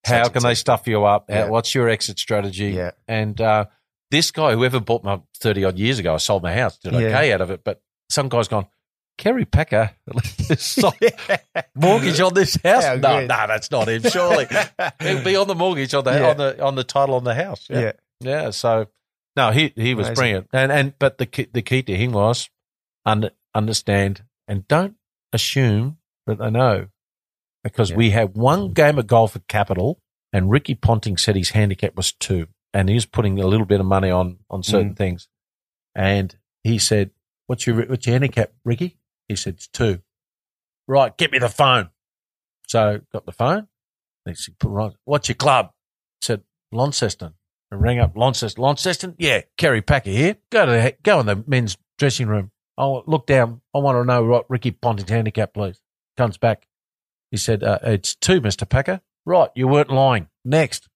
[0.05, 1.31] how Such can they stuff you up?
[1.31, 2.71] How- What's your exit strategy?
[2.71, 2.93] Yeah.
[3.07, 3.67] And uh,
[4.11, 7.01] this guy, whoever bought my 30 odd years ago, I sold my house, did Yeah.
[7.01, 7.63] okay out of it.
[7.65, 8.67] But some guy's gone,
[9.19, 9.91] Kerry Packer,
[11.75, 12.85] mortgage on this house?
[12.85, 13.29] How no, good.
[13.29, 14.47] no, that's not him, surely.
[15.01, 16.31] It'll be on the mortgage on the Yeah.
[16.31, 17.67] on the on the title on the house.
[17.69, 17.93] Yeah.
[18.21, 18.87] Yeah, so
[19.37, 20.15] no, he he was Amazing.
[20.21, 22.51] brilliant, and and but the key, the key to him was
[23.07, 24.97] under, understand and don't
[25.33, 26.89] assume that they know,
[27.71, 27.97] because Yeah.
[27.97, 28.75] we had one mm.
[28.75, 30.01] game of golf at Capital,
[30.33, 33.81] and Ricky Ponting said his handicap was two, and he was putting a little bit
[33.81, 34.97] of money on on certain mm.
[34.97, 35.29] things,
[35.95, 37.11] and he said,
[37.47, 40.03] "What's your what's your handicap, Ricky?" He said, "It's two.
[40.87, 41.91] Right, get me the phone.
[42.67, 43.69] So got the phone.
[44.25, 44.93] He said, "Put right.
[45.05, 45.73] What's your club?
[46.21, 47.35] Said Launceston.
[47.71, 48.63] I rang up Launceston.
[48.63, 50.37] Launceston, yeah, Kerry Packer here.
[50.51, 52.51] Go to the, go in the men's dressing room.
[52.79, 53.61] I'll look down.
[53.75, 55.81] I want to know what Ricky Ponting's handicap, please.
[56.17, 56.67] Comes back.
[57.31, 58.69] He said, uh, it's two, Mr.
[58.69, 59.01] Packer.
[59.27, 60.29] Right, you weren't lying.
[60.45, 60.89] Next.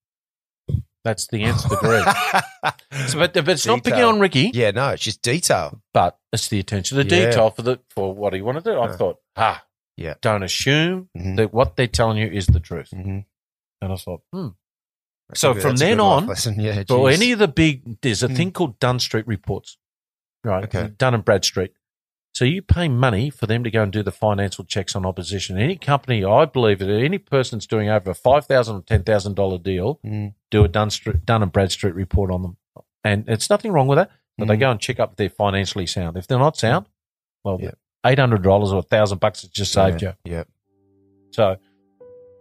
[1.05, 2.01] That's the nth degree.
[3.09, 5.81] so, but, but it's not picking on Ricky, Yeah, no, it's just detail.
[5.93, 7.27] but it's the attention to Yeah.
[7.27, 8.79] detail for the for what he wanted to do.
[8.79, 8.97] I Yeah.
[8.97, 9.65] thought, ah,
[9.97, 10.15] Yeah.
[10.23, 11.37] don't assume Mhm.
[11.39, 12.91] that what they're telling you is the truth.
[12.95, 13.19] Mm-hmm.
[13.81, 14.49] And I thought, hmm.
[15.35, 18.35] So from then on, yeah, For any of the big, there's a Hmm.
[18.37, 19.77] thing called Dun Street reports,
[20.45, 20.65] right?
[20.65, 20.93] Okay.
[20.97, 21.73] Dun and Bradstreet.
[22.35, 25.59] So you pay money for them to go and do the financial checks on opposition.
[25.59, 29.35] Any company, I believe that any person's doing over a five thousand or ten thousand
[29.35, 30.35] dollar deal, Mm.
[30.51, 32.57] do a Street, Dun and Bradstreet report on them,
[33.05, 34.11] and it's nothing wrong with that.
[34.39, 34.61] But they Mm.
[34.61, 36.17] go and check up if they're financially sound.
[36.17, 36.87] If they're not sound,
[37.45, 37.73] well, Yeah.
[38.07, 40.33] eight hundred dollars or a thousand bucks has just saved yeah, you.
[40.33, 40.45] Yeah.
[41.33, 41.57] So,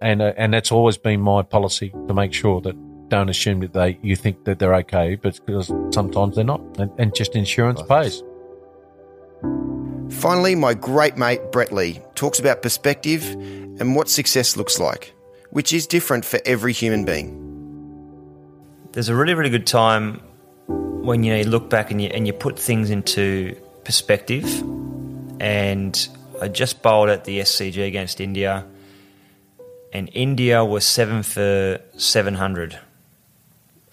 [0.01, 2.75] and uh, and that's always been my policy to make sure that
[3.09, 6.89] don't assume that they you think that they're okay, but because sometimes they're not, and,
[6.97, 8.23] and just insurance pays.
[10.11, 13.23] Finally, my great mate Brett Lee talks about perspective
[13.79, 15.13] and what success looks like,
[15.49, 17.37] which is different for every human being.
[18.93, 20.21] there's a really, really good time
[20.67, 24.45] when you, know, you look back and you, and you put things into perspective.
[25.39, 26.07] And
[26.41, 28.65] I just bowled at the SCG against India,
[29.93, 32.77] and India was seven for 700.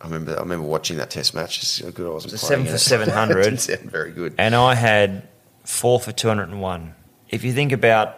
[0.01, 0.37] I remember.
[0.37, 1.59] I remember watching that Test match.
[1.59, 2.07] It's so good.
[2.07, 3.39] I wasn't It's a playing seven for 700.
[3.41, 4.35] it didn't sound very good.
[4.39, 5.27] and I had
[5.69, 6.95] four for 201.
[7.29, 8.17] If you think about,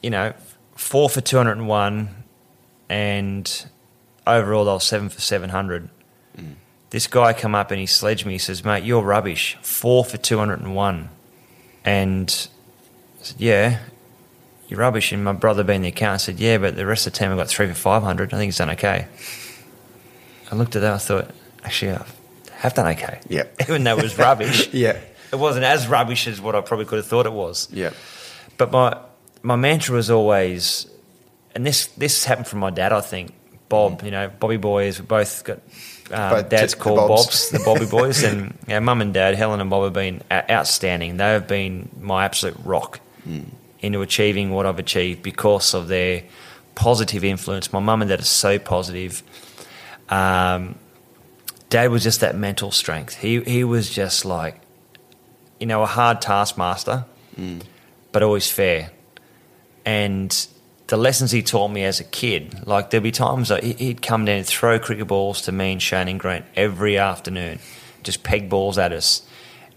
[0.00, 0.32] you know,
[0.76, 2.08] four for 201
[2.88, 3.66] and
[4.26, 5.90] overall I was seven for 700.
[6.36, 6.54] Mm.
[6.90, 8.34] This guy come up and he sledged me.
[8.34, 9.58] He says, mate, you're rubbish.
[9.60, 11.10] Four for 201.
[11.84, 12.48] And
[13.20, 13.80] I said, yeah,
[14.68, 15.10] you're rubbish.
[15.10, 17.38] And my brother being the accountant said, yeah, but the rest of the team have
[17.38, 18.32] got three for 500.
[18.32, 19.08] I think he's done okay.
[20.50, 20.94] I looked at that.
[20.94, 21.32] I thought,
[21.64, 22.06] actually, I
[22.52, 23.20] have done okay.
[23.28, 23.44] Yeah.
[23.62, 25.00] Even though it was rubbish Yeah.
[25.32, 27.68] It wasn't as rubbish as what I probably could have thought it was.
[27.72, 27.92] Yeah.
[28.56, 28.98] But my
[29.42, 30.86] my mantra was always,
[31.54, 33.34] and this this happened from my dad, I think.
[33.68, 34.98] Bob, you know, Bobby boys.
[34.98, 35.58] We both got
[36.10, 37.24] um, Both dads t- the called Bobs.
[37.26, 41.18] Bobs, the Bobby boys, and yeah, mum and dad, Helen and Bob have been outstanding.
[41.18, 43.00] They have been my absolute rock
[43.80, 46.24] into achieving what I've achieved because of their
[46.74, 47.72] positive influence.
[47.74, 49.22] My mum and dad are so positive.
[50.08, 50.76] Um,
[51.68, 53.16] Dad was just that mental strength.
[53.16, 54.58] He he was just like,
[55.60, 57.04] you know, a hard taskmaster,
[58.12, 58.90] but always fair.
[59.84, 60.46] And
[60.88, 64.02] the lessons he taught me as a kid, like there'd be times that he- he'd
[64.02, 67.58] come down and throw cricket balls to me and Shane and Grant every afternoon,
[68.02, 69.22] just peg balls at us.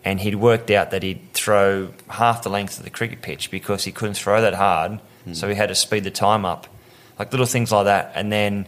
[0.03, 3.83] And he'd worked out that he'd throw half the length of the cricket pitch because
[3.83, 5.33] he couldn't throw that hard, hmm.
[5.33, 6.67] so he had to speed the time up,
[7.19, 8.11] like little things like that.
[8.15, 8.67] And then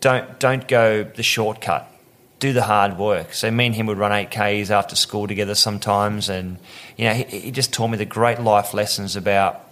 [0.00, 1.90] don't don't go the shortcut.
[2.38, 3.32] Do the hard work.
[3.32, 6.58] So me and him would run eight Ks after school together sometimes, and
[6.96, 9.62] you know he, he just taught me the great life lessons about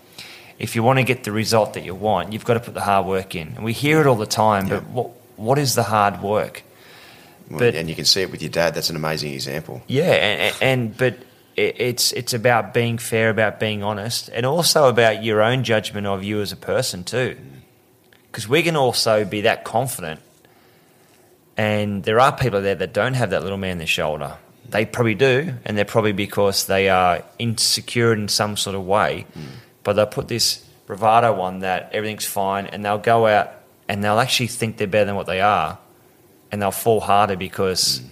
[0.58, 2.80] if you want to get the result that you want, you've got to put the
[2.80, 3.48] hard work in.
[3.56, 6.62] And we hear it all the time, but what what is the hard work?
[7.50, 8.74] Well, But- and you can see it with your dad.
[8.74, 9.82] That's an amazing example.
[9.86, 11.18] Yeah, and, and but
[11.56, 16.06] it, it's it's about being fair, about being honest, and also about your own judgment
[16.06, 17.36] of you as a person too.
[18.30, 20.20] Because we can also be that confident,
[21.56, 24.36] and there are people there that don't have that little man on their shoulder.
[24.68, 29.26] They probably do, and they're probably because they are insecure in some sort of way.
[29.34, 29.40] Hmm.
[29.82, 33.52] But they'll put this bravado on that everything's fine, and they'll go out
[33.88, 35.78] and they'll actually think they're better than what they are,
[36.50, 38.06] and they'll fall harder because hmm.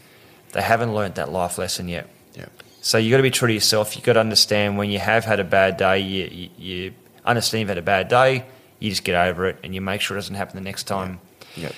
[0.52, 2.08] they haven't learnt that life lesson yet.
[2.34, 2.46] Yeah.
[2.80, 3.96] So you got to be true to yourself.
[3.96, 6.00] You got to understand when you have had a bad day.
[6.00, 8.44] You, you, you understand you've had a bad day.
[8.78, 11.20] You just get over it, and you make sure it doesn't happen the next time.
[11.56, 11.72] Yeah.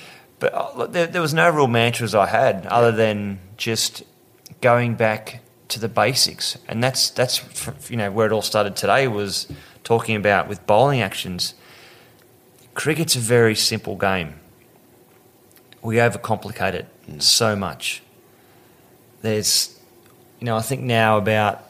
[0.45, 4.03] But uh, there, there was no real mantras I had other than just
[4.61, 7.41] going back to the basics, and that's that's
[7.89, 9.47] you know where it all started today was
[9.83, 11.55] talking about with bowling actions.
[12.75, 14.35] Cricket's a very simple game.
[15.81, 16.87] We overcomplicate it
[17.23, 18.03] so much.
[19.23, 19.79] There's,
[20.39, 21.63] you know, I think now about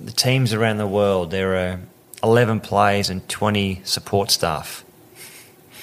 [0.00, 1.32] the teams around the world.
[1.32, 1.80] There are
[2.22, 4.84] 11 players and 20 support staff.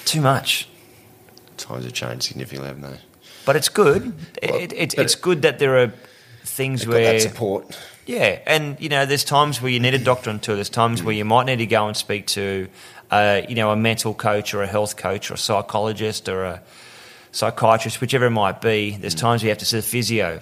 [0.06, 0.66] Too much.
[1.66, 2.98] Times have changed significantly, haven't they?
[3.44, 4.12] But it's good.
[4.42, 5.92] Well, it, it, it's it- good that there are
[6.44, 7.76] things where that support.
[8.06, 10.54] yeah, and you know, there's times where you need a doctor on tour.
[10.54, 12.68] There's times where you might need to go and speak to,
[13.10, 16.62] uh, you know, a mental coach or a health coach or a psychologist or a
[17.32, 18.96] psychiatrist, whichever it might be.
[18.96, 20.40] There's times where you have to see a physio.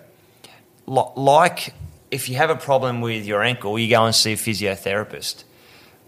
[0.87, 1.73] Like
[2.11, 5.45] if you have a problem with your ankle, you go and see a physiotherapist.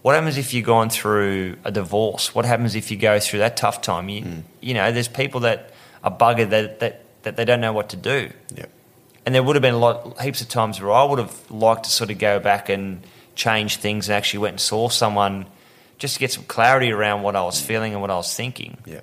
[0.07, 2.33] What happens if you're going through a divorce?
[2.33, 4.07] What happens if you go through that tough time?
[4.07, 4.39] You, hmm.
[4.61, 7.97] you know, there's people that are bugger that, that, that they don't know what to
[7.97, 8.31] do.
[8.55, 8.67] Yeah.
[9.25, 11.83] And there would have been a lot, heaps of times where I would have liked
[11.83, 15.45] to sort of go back and change things and actually went and saw someone
[15.97, 17.67] just to get some clarity around what I was hmm.
[17.67, 18.77] feeling and what I was thinking.
[18.85, 19.01] Yeah.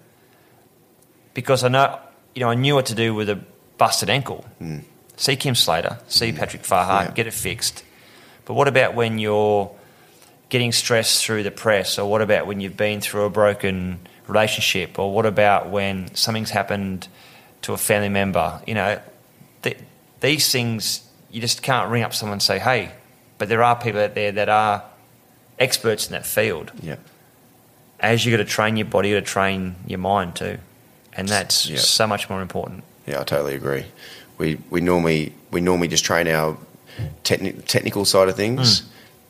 [1.35, 2.01] Because I know,
[2.35, 3.45] you know, I knew what to do with a
[3.77, 4.47] busted ankle.
[4.57, 4.79] Hmm.
[5.19, 7.11] See Kim Slater, see Patrick Farhart, Yeah.
[7.11, 7.85] get it fixed.
[8.47, 9.71] But what about when you're
[10.55, 15.01] getting stressed through the press, or what about when you've been through a broken relationship,
[15.01, 17.09] or what about when something's happened
[17.63, 18.63] to a family member?
[18.65, 19.01] You know,
[19.63, 19.79] th-
[20.21, 21.01] these things
[21.33, 22.93] you just can't ring up someone and say, "Hey,"
[23.39, 24.85] but there are people out there that are
[25.59, 26.71] experts in that field.
[26.81, 26.97] Yeah.
[27.99, 30.59] As you've got to train your body, you've got to train your mind too,
[31.15, 31.79] and that's Yeah.
[31.79, 32.85] so much more important.
[33.09, 33.87] Yeah, I totally agree.
[34.39, 36.57] We we normally we normally just train our
[37.25, 38.85] techni- technical side of things, mm.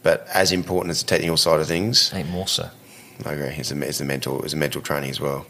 [0.04, 2.70] But as important as the technical side of things, think more so.
[3.24, 3.46] I agree.
[3.46, 5.46] It's a, it's a mental it's a mental training as well.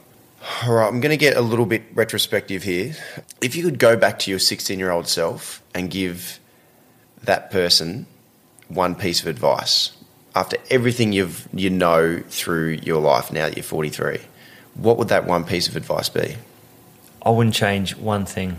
[0.62, 2.94] All right, I'm going to get a little bit retrospective here.
[3.40, 6.38] If you could go back to your 16 year old self and give
[7.22, 8.06] that person
[8.68, 9.92] one piece of advice
[10.34, 14.18] after everything you've you know through your life now that you're 43,
[14.74, 16.36] what would that one piece of advice be?
[17.22, 18.58] I wouldn't change one thing.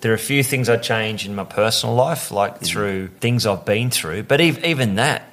[0.00, 3.66] There are a few things I'd change in my personal life, like through things I've
[3.66, 4.22] been through.
[4.22, 5.26] But ev- even that,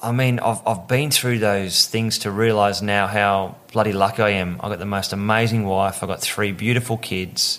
[0.00, 4.30] I mean, I've, I've been through those things to realise now how bloody lucky I
[4.30, 4.60] am.
[4.60, 6.02] I've got the most amazing wife.
[6.04, 7.58] I've got three beautiful kids.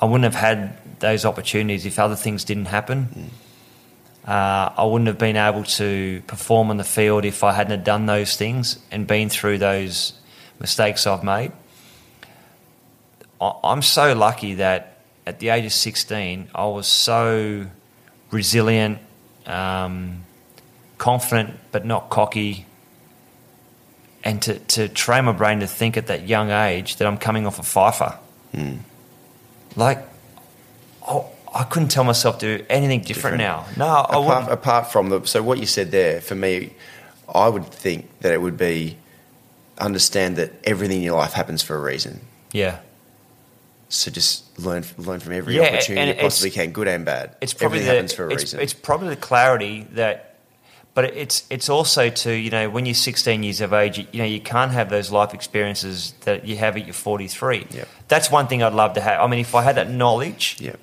[0.00, 3.30] I wouldn't have had those opportunities if other things didn't happen.
[4.24, 8.06] Uh, I wouldn't have been able to perform on the field if I hadn't done
[8.06, 10.12] those things and been through those
[10.60, 11.50] mistakes I've made.
[13.40, 14.93] I- I'm so lucky that
[15.26, 17.66] at the age of 16, I was so
[18.30, 18.98] resilient,
[19.46, 20.24] um,
[20.98, 22.66] confident, but not cocky.
[24.22, 27.46] And to, to train my brain to think at that young age that I'm coming
[27.46, 28.18] off a fifer.
[29.76, 29.98] Like,
[31.06, 33.66] oh, I couldn't tell myself to do anything different, now.
[33.76, 34.52] No, I apart, wouldn't.
[34.52, 36.72] apart from the so what you said there for me
[37.32, 38.96] i would think that it would be
[39.78, 42.20] understand that everything in your life happens for a reason
[42.52, 42.78] Yeah.
[43.88, 47.36] so just learn learn from every Yeah, opportunity you possibly can good and bad.
[47.40, 48.60] it's probably everything the, happens for a it's, reason.
[48.60, 50.36] it's probably the clarity that
[50.94, 54.18] but it's it's also to you know when you're 16 years of age you, you
[54.20, 57.84] know you can't have those life experiences that you have at your 43 Yeah.
[58.08, 59.20] that's one thing i'd love to have.
[59.20, 60.76] I mean if i had that knowledge yeah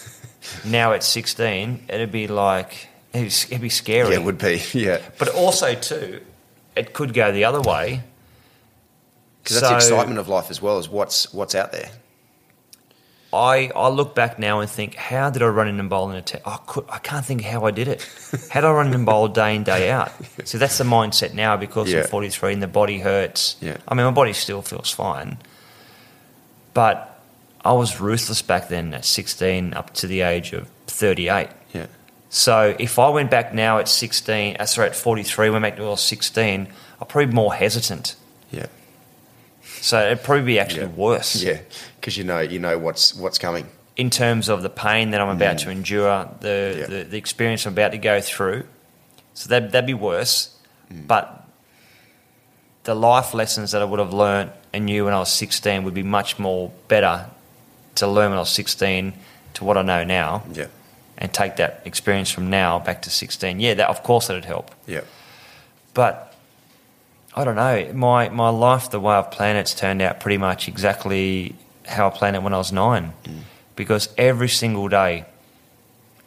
[0.64, 4.10] now at 16 it'd be like it'd, it'd be scary.
[4.10, 5.00] Yeah it would be yeah.
[5.18, 6.20] But also too
[6.74, 8.02] it could go the other way.
[9.44, 11.90] Because that's the excitement of life as well as what's what's out there
[13.34, 16.16] I, I look back now and think, how did I run in and bowl in
[16.16, 16.42] a test?
[16.46, 18.02] I, could, I can't think how I did it.
[18.50, 20.12] How did I run in and bowl day in, day out?
[20.44, 22.00] So that's the mindset now because Yeah.
[22.02, 23.56] I'm 43 and the body hurts.
[23.60, 23.76] Yeah.
[23.88, 25.38] I mean, my body still feels fine.
[26.74, 27.20] But
[27.64, 31.48] I was ruthless back then at 16 up to the age of 38.
[31.72, 31.86] yeah
[32.30, 35.82] So if I went back now at 16, uh, sorry, at 43, went back to
[35.82, 36.68] when I was 16,
[37.00, 38.16] I'd probably be more hesitant.
[38.50, 38.66] yeah
[39.80, 40.88] So it'd probably be actually Yeah.
[40.88, 41.42] worse.
[41.42, 41.60] yeah
[42.04, 45.30] because you know you know what's what's coming in terms of the pain that I'm
[45.34, 46.78] about to endure, the, Mm.
[46.80, 46.86] Yeah.
[46.86, 48.64] the the experience I'm about to go through.
[49.32, 50.54] So that that'd be worse.
[50.92, 51.06] Mm.
[51.06, 51.48] But
[52.82, 55.94] the life lessons that I would have learnt and knew when I was 16 would
[55.94, 57.26] be much more better
[57.94, 59.14] to learn when I was 16
[59.54, 60.66] to what I know now, yeah
[61.16, 63.60] and take that experience from now back to 16.
[63.60, 64.70] Yeah, that of course that'd help.
[64.86, 65.02] yeah
[65.94, 66.34] But
[67.36, 67.92] I don't know.
[67.94, 71.54] My my life, the way I've planned it's turned out pretty much exactly
[71.86, 73.12] how I planned it when I was nine.
[73.76, 75.26] Because every single day,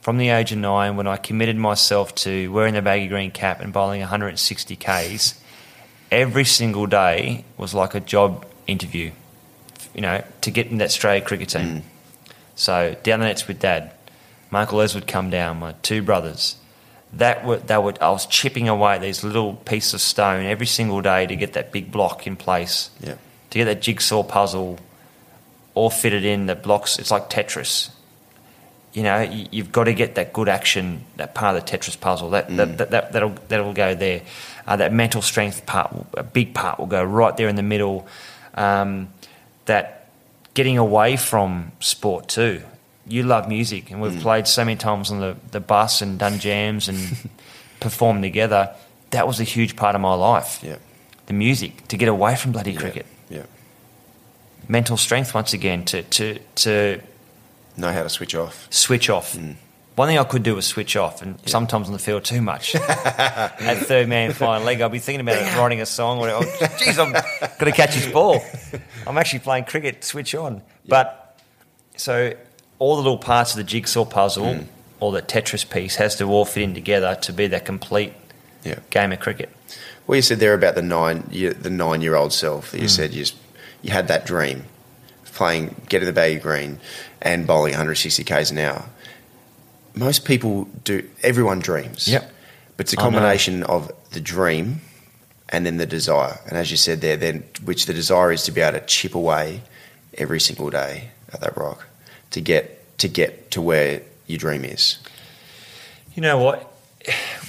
[0.01, 3.61] from the age of nine, when I committed myself to wearing the baggy green cap
[3.61, 5.39] and bowling 160 Ks,
[6.11, 9.11] every single day was like a job interview,
[9.93, 11.67] you know, to get in that Australia cricket team.
[11.67, 11.81] Mm.
[12.55, 13.91] So down the nets with dad.
[14.49, 16.55] Michael Les would come down, my two brothers.
[17.13, 21.01] That were, they would, I was chipping away these little pieces of stone every single
[21.01, 23.15] day to get that big block in place, yeah
[23.49, 24.79] to get that jigsaw puzzle
[25.77, 26.99] all fitted in that blocks.
[26.99, 27.89] It's like Tetris.
[28.93, 31.99] You know, you, you've got to get that good action, that part of the Tetris
[31.99, 32.31] puzzle.
[32.31, 34.21] That, that, that, that that'll that'll go there.
[34.65, 38.07] Uh, that mental strength part, a big part, will go right there in the middle.
[38.55, 39.09] Um,
[39.65, 40.09] that
[40.55, 42.63] getting away from sport too.
[43.05, 46.39] You love music, and we've played so many times on the, the bus and done
[46.39, 47.29] jams and
[47.79, 48.75] performed together.
[49.11, 50.59] That was a huge part of my life.
[50.61, 50.77] yeah
[51.27, 53.05] The music to get away from bloody yeah cricket.
[54.67, 57.01] Yeah Mental strength once again to to to
[57.77, 59.37] know how to switch off switch off.
[59.95, 62.75] One thing I could do was switch off, and sometimes on the field too much.
[62.75, 66.19] At third man final leg, I'll be thinking about it, writing a song.
[66.19, 66.43] Or, oh,
[66.77, 67.23] geez, I'm going
[67.65, 68.39] to catch his ball.
[69.07, 70.03] I'm actually playing cricket.
[70.03, 70.61] Switch on.
[70.87, 71.39] But
[71.95, 72.33] so
[72.77, 74.63] all the little parts of the jigsaw puzzle Hmm.
[74.99, 78.13] or the Tetris piece has to all fit in together to be that complete
[78.63, 78.77] Yeah.
[78.91, 79.49] game of cricket.
[80.05, 82.69] Well, you said there about the nine, you, the nine-year-old self.
[82.69, 83.35] That you said you, just,
[83.87, 84.65] you had that dream,
[85.23, 86.79] of playing, getting the baggy green,
[87.21, 88.85] and bowling 160 k's an hour.
[89.95, 91.07] Most people do.
[91.23, 92.07] Everyone dreams.
[92.07, 92.31] Yep.
[92.75, 94.81] But it's a combination of the dream
[95.49, 96.39] and then the desire.
[96.47, 99.15] And as you said there, then which the desire is to be able to chip
[99.15, 99.63] away
[100.15, 101.87] every single day at that rock
[102.31, 104.99] to get to get to where your dream is.
[106.13, 106.71] You know what?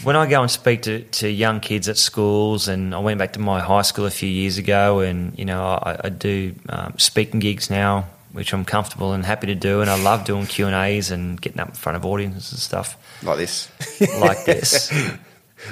[0.03, 3.32] When I go and speak to, to young kids at schools, and I went back
[3.32, 6.94] to my high school a few years ago, and you know I, I do um,
[6.99, 10.66] speaking gigs now, which I'm comfortable and happy to do, and I love doing Q
[10.66, 13.68] and A's and getting up in front of audiences and stuff Like this.
[14.20, 14.92] like this.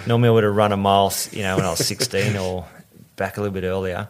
[0.07, 2.67] Normally, I would have run a mile, you know, when I was 16 or
[3.15, 4.09] back a little bit earlier.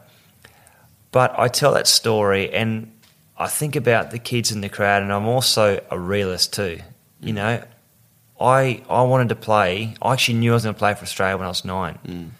[1.12, 2.90] But I tell that story, and
[3.36, 6.80] I think about the kids in the crowd, and I'm also a realist too.
[7.20, 7.62] You know,
[8.41, 9.95] I I wanted to play.
[10.03, 11.99] I actually knew I was going to play for Australia when I was nine.
[12.07, 12.30] Mm.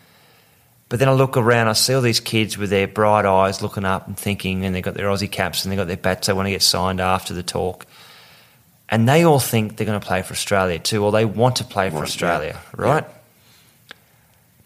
[0.89, 3.85] But then I look around, I see all these kids with their bright eyes looking
[3.85, 6.33] up and thinking, and they've got their Aussie caps and they've got their bats, they
[6.33, 7.87] want to get signed after the talk.
[8.89, 11.65] And they all think they're going to play for Australia too, or they want to
[11.65, 12.71] play for Want- Australia, yeah.
[12.81, 13.05] right?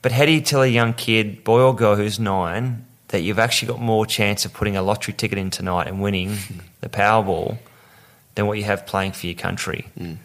[0.03, 3.39] But how do you tell a young kid, boy or girl who's nine, that you've
[3.39, 6.37] actually got more chance of putting a lottery ticket in tonight and winning
[6.83, 7.57] the Powerball
[8.35, 9.89] than what you have playing for your country?
[9.99, 10.19] Only,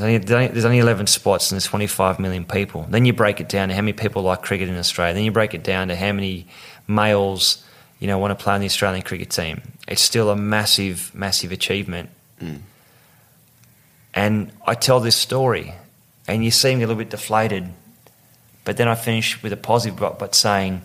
[0.00, 2.86] there's only- there's only 11 spots and there's 25 million people.
[2.88, 5.14] Then you break it down to how many people like cricket in Australia.
[5.14, 6.46] Then you break it down to how many
[6.86, 7.64] males,
[7.98, 9.62] you know, want to play on the Australian cricket team.
[9.86, 12.10] It's still a massive, massive achievement.
[12.40, 12.60] Mm.
[14.14, 15.74] And I tell this story,
[16.26, 17.68] and you seem a little bit deflated,
[18.64, 20.82] but then I finish with a positive, but, but saying,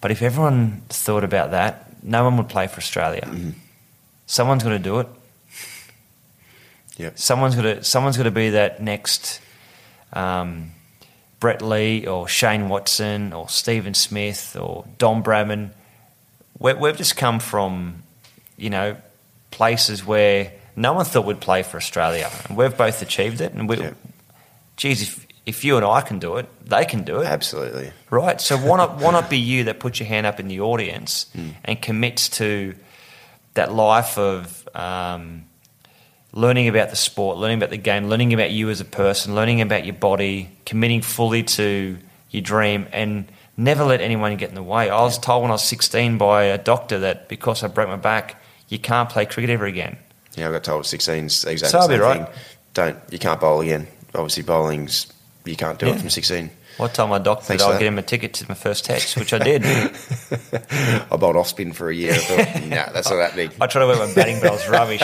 [0.00, 3.22] but if everyone thought about that, no one would play for Australia.
[3.22, 3.50] Mm-hmm.
[4.26, 5.08] Someone's going to do it.
[6.96, 7.18] Yep.
[7.18, 9.40] Someone's going to someone's going to be that next
[10.12, 10.70] um,
[11.40, 15.70] Brett Lee or Shane Watson or Stephen Smith or Don Bradman.
[16.58, 18.02] we we've just come from,
[18.56, 18.96] you know,
[19.50, 23.52] places where no one thought we'd play for Australia, and we've both achieved it.
[23.52, 23.96] And we, Yep.
[24.76, 27.26] geez, if if you and I can do it, they can do it.
[27.26, 27.92] Absolutely.
[28.08, 28.40] Right.
[28.40, 31.26] So why not why not be you that puts your hand up in the audience
[31.64, 32.74] and commits to
[33.54, 35.44] that life of um,
[36.34, 39.60] learning about the sport, learning about the game, learning about you as a person, learning
[39.60, 41.96] about your body, committing fully to
[42.30, 44.90] your dream, and never let anyone get in the way.
[44.90, 47.96] I was told when I was 16 by a doctor that because I broke my
[47.96, 49.96] back, you can't play cricket ever again.
[50.34, 52.28] Yeah, I got told at 16 's exactly So I'll the be same right.
[52.28, 52.42] thing.
[52.74, 53.86] Don't you can't bowl again.
[54.14, 55.06] Obviously, bowling's
[55.44, 55.94] you can't do Yeah.
[55.94, 56.50] it from 16.
[56.80, 59.16] I told my doctor Thanks that I'll get him a ticket to my first test,
[59.16, 59.64] which I did.
[61.10, 62.14] I bowled off spin for a year.
[62.14, 63.50] I thought, nah, that's not happening.
[63.60, 65.02] I tried to work my batting, but I was rubbish.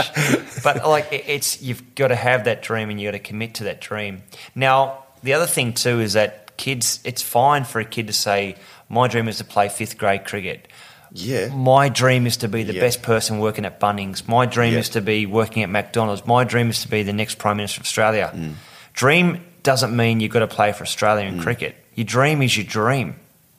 [0.65, 3.55] But like, it's you've got to have that dream, and you have got to commit
[3.55, 4.23] to that dream.
[4.55, 8.57] Now, the other thing too is that kids, it's fine for a kid to say,
[8.89, 10.67] "My dream is to play fifth grade cricket."
[11.13, 12.83] Yeah, My dream is to be the Yeah.
[12.83, 14.29] best person working at Bunnings.
[14.29, 14.79] My dream Yeah.
[14.81, 16.25] is to be working at McDonald's.
[16.25, 18.31] My dream is to be the next Prime Minister of Australia.
[18.35, 18.53] Mm.
[18.93, 21.43] Dream doesn't mean you've got to play for Australian Mm.
[21.43, 21.75] cricket.
[21.95, 23.17] Your dream is your dream.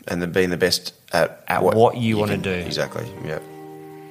[0.08, 2.50] and being the best at At what you wanna do.
[2.50, 3.06] Exactly.
[3.24, 3.38] Yeah.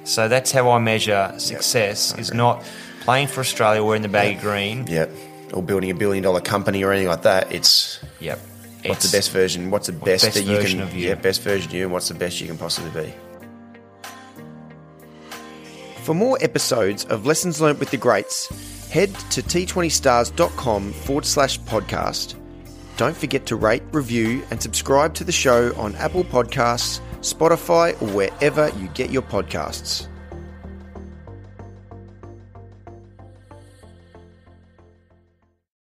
[0.05, 2.15] So that's how I measure success.
[2.17, 2.63] Is not
[3.01, 4.87] playing for Australia wearing the baggy green.
[4.87, 5.07] Yeah.
[5.53, 7.51] Or building a billion dollar company or anything like that.
[7.51, 8.39] It's Yep.
[8.39, 9.69] what's It's- the best version?
[9.69, 10.79] What's the best, best that you can?
[10.81, 11.09] of you.
[11.09, 13.13] Yeah, best version of you, and what's the best you can possibly be.
[16.03, 18.47] For more episodes of Lessons Learned with the Greats,
[18.91, 22.35] head to t20stars.com forward slash podcast.
[22.97, 28.09] Don't forget to rate, review, and subscribe to the show on Apple Podcasts, Spotify, or
[28.09, 30.07] wherever you get your podcasts.